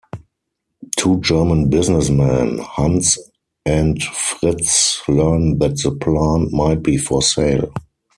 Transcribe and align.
Two 0.97 1.19
German 1.19 1.69
businessmen, 1.69 2.57
Hans 2.57 3.19
and 3.67 4.01
Fritz, 4.01 4.99
learn 5.07 5.59
that 5.59 5.77
the 5.77 5.91
plant 6.01 6.51
might 6.51 6.81
be 6.81 6.97
for 6.97 7.21
sale. 7.21 7.71